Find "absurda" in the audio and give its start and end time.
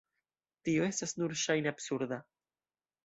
1.77-2.23